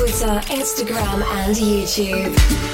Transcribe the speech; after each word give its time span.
Twitter, 0.00 0.40
Instagram, 0.48 1.22
and 1.30 1.54
YouTube. 1.54 2.69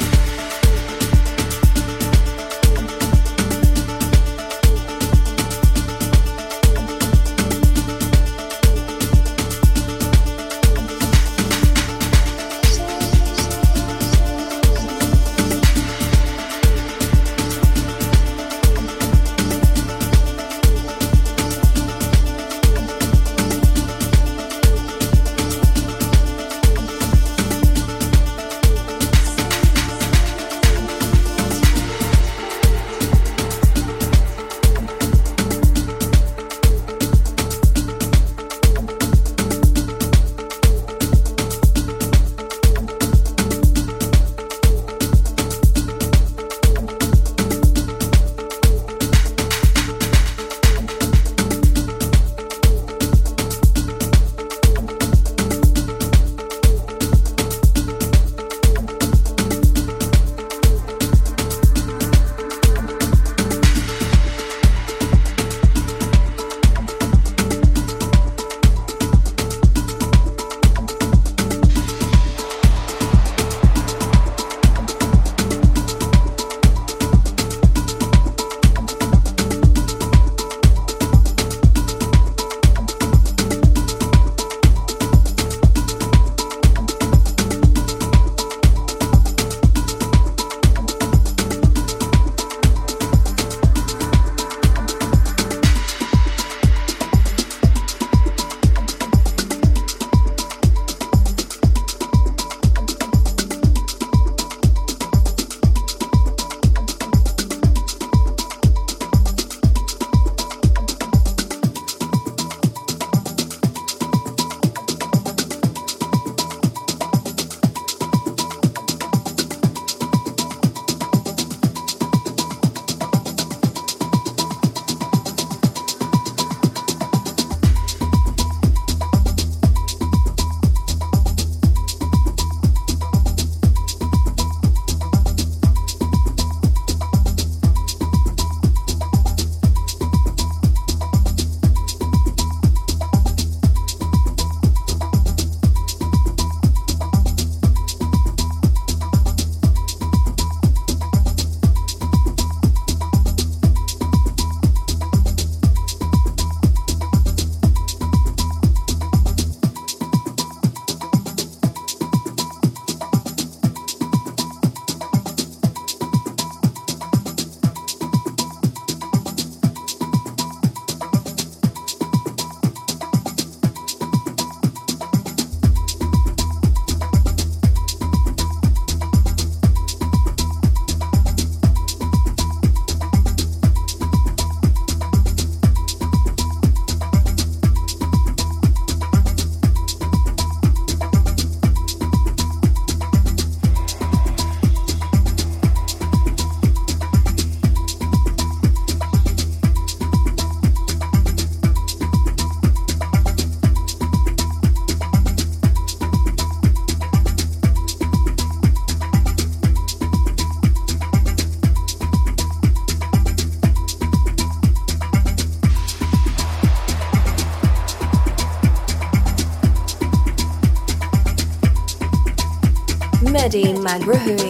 Maghraoui. 223.99 224.46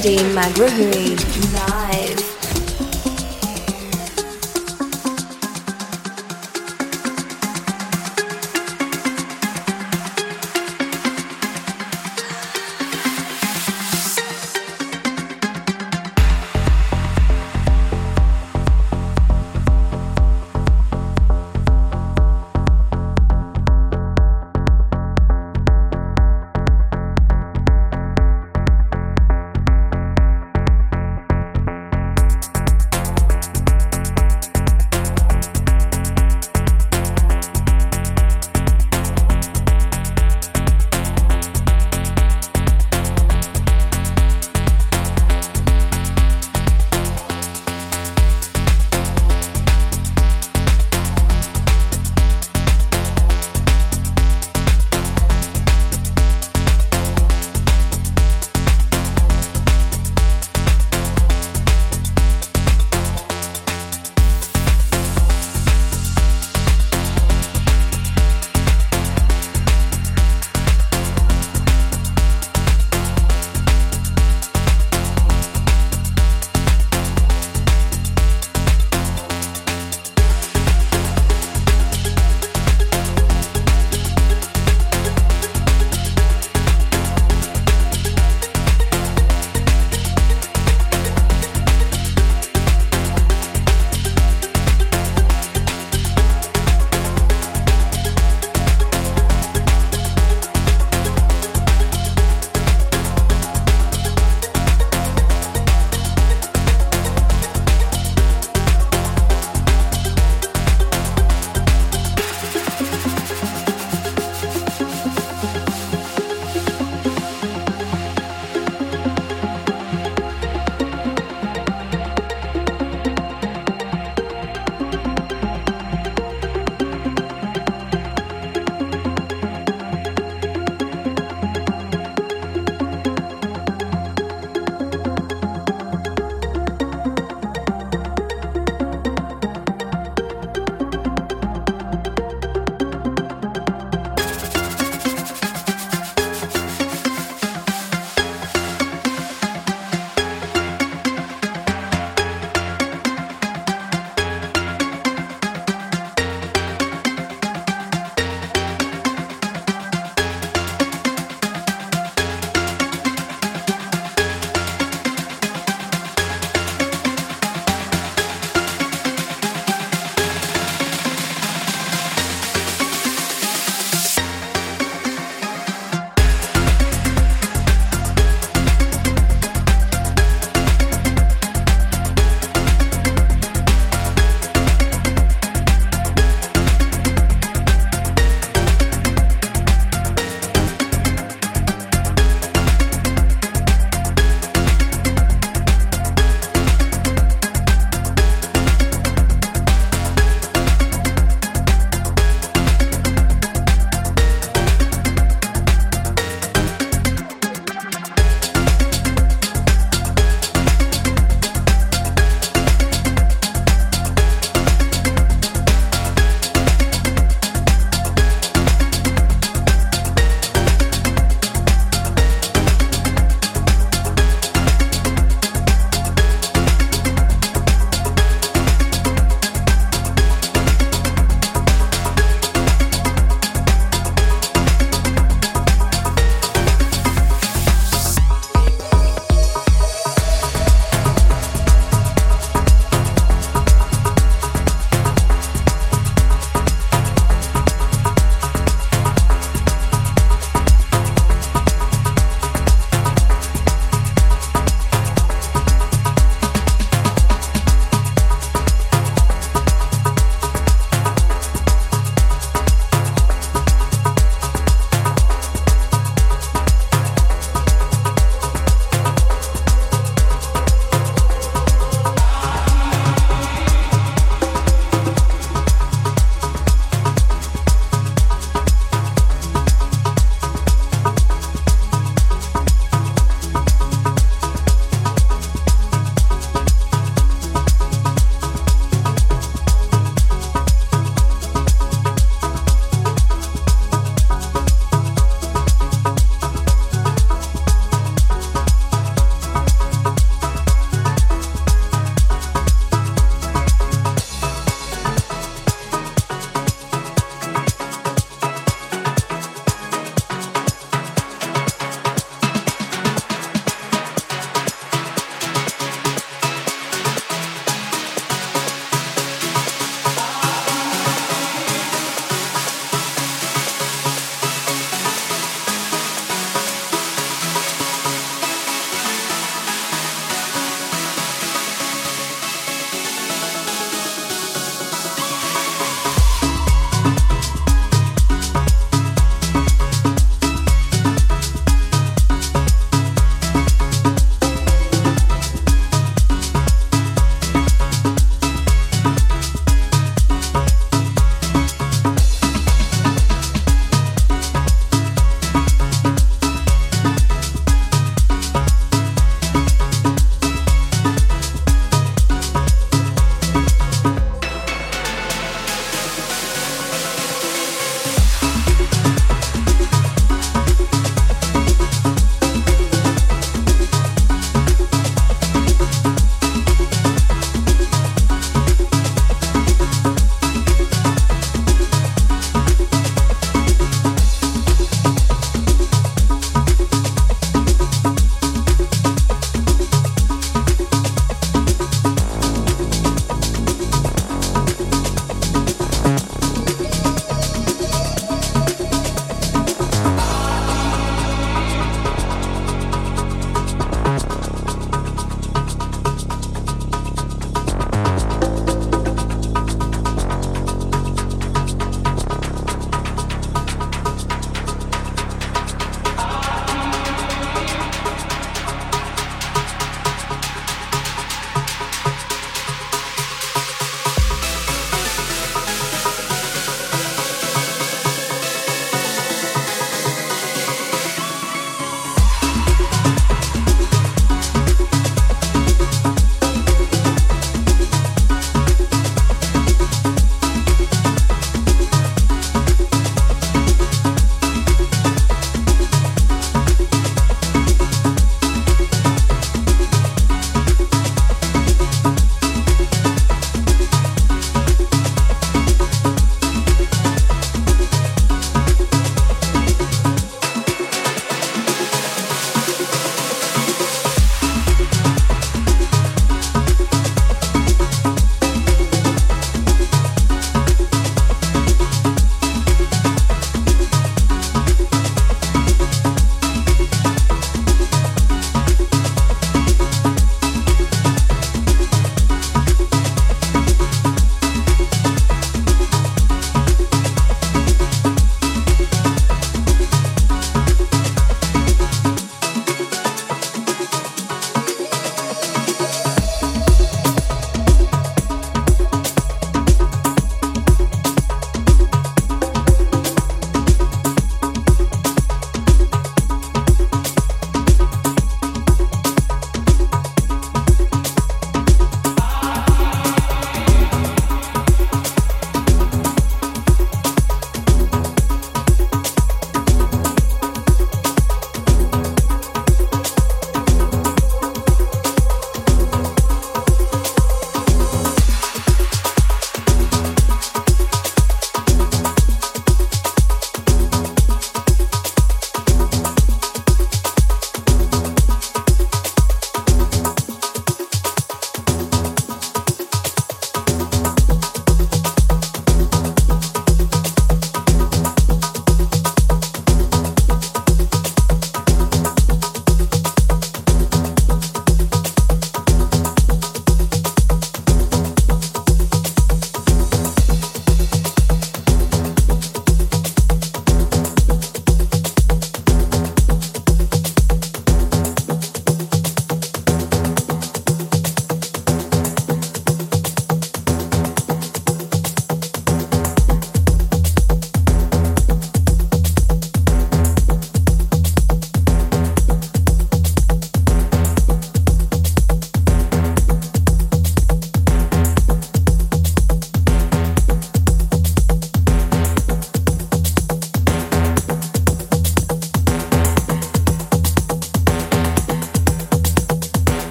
Nadim 0.00 0.32
Maghraoui. 0.32 1.79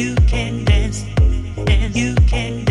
you 0.00 0.14
can 0.26 0.64
dance, 0.64 1.04
and 1.66 1.94
you 1.94 2.14
can 2.26 2.64
dance. 2.64 2.69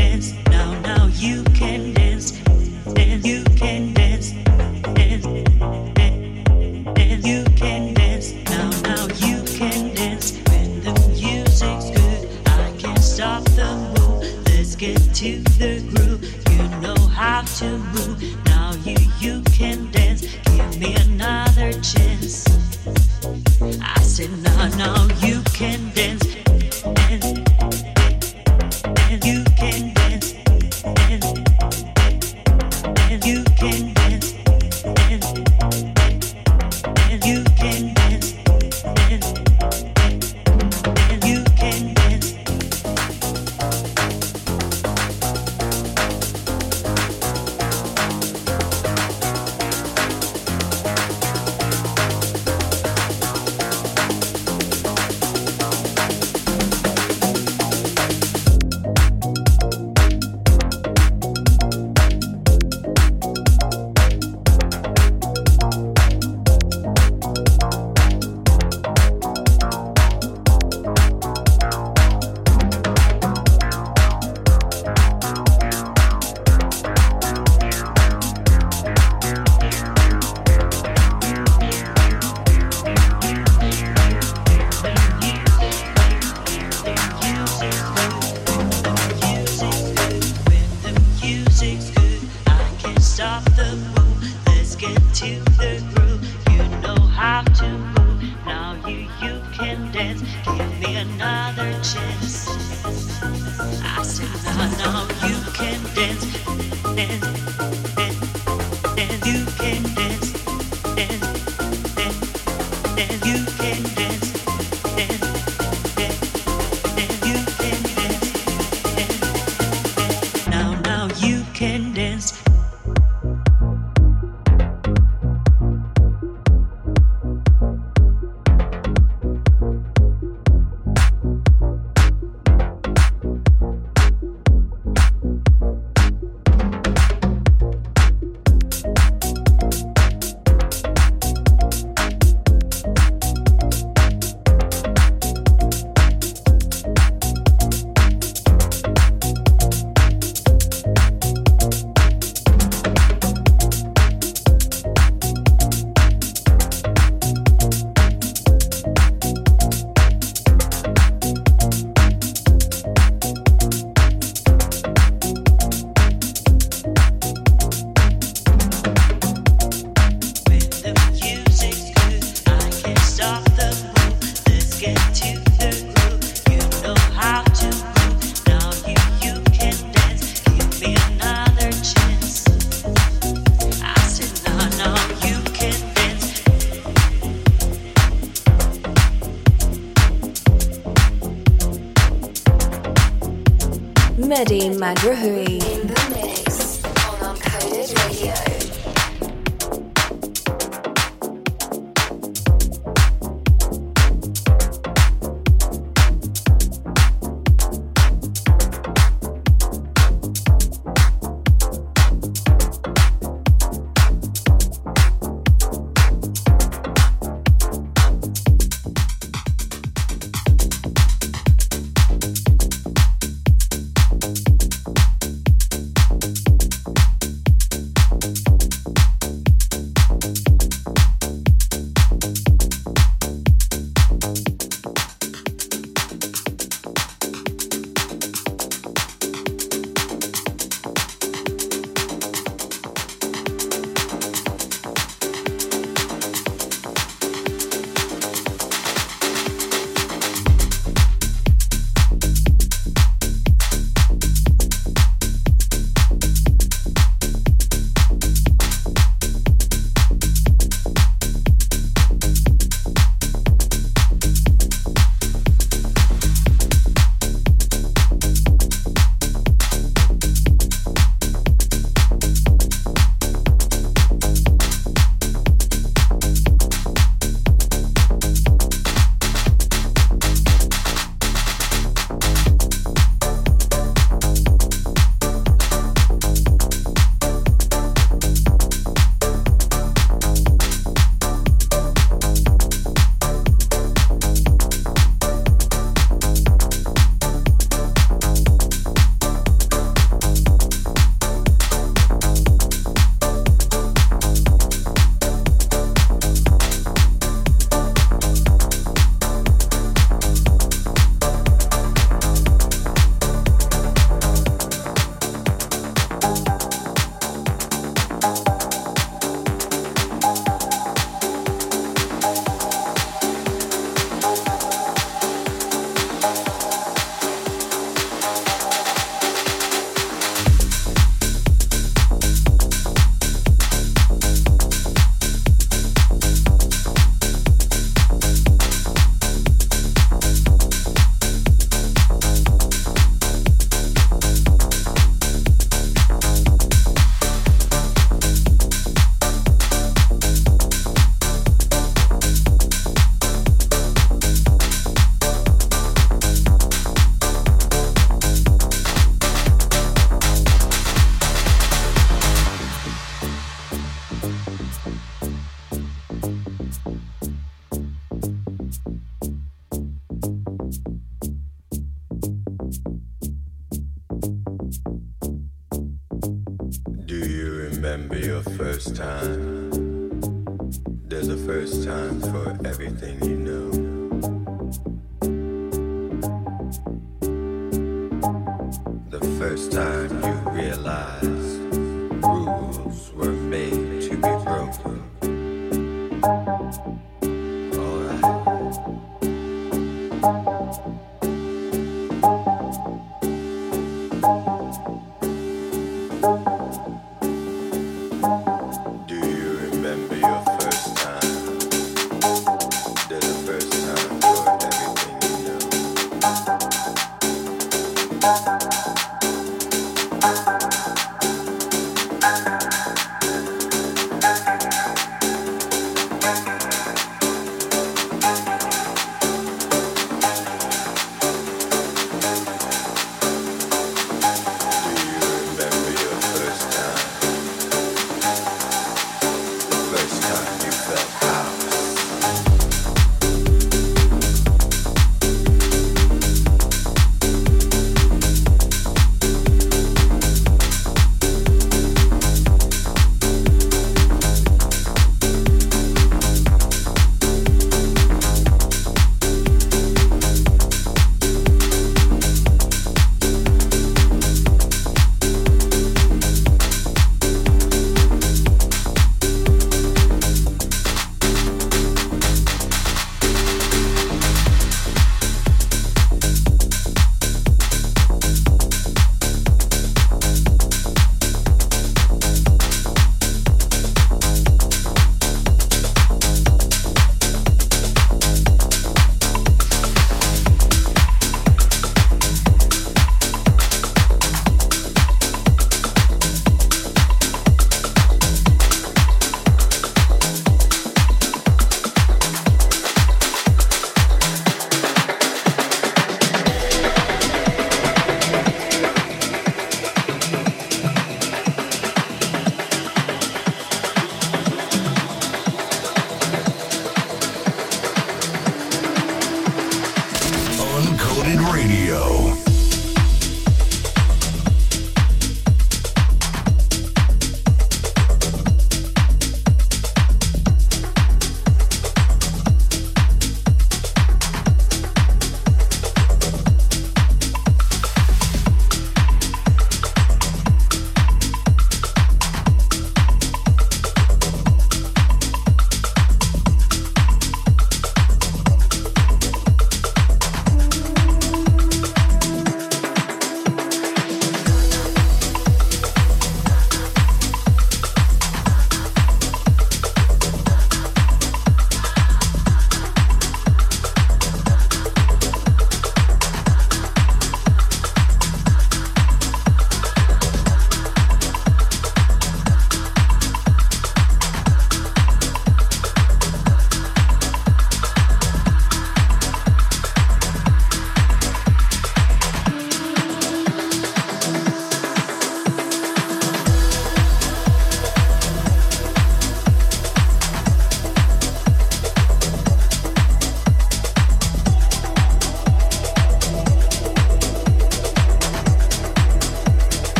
Maghraoui. 194.79 195.48